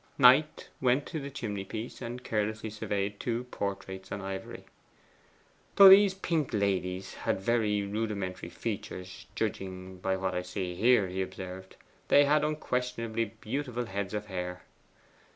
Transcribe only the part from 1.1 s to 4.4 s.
the chimney piece, and carelessly surveyed two portraits on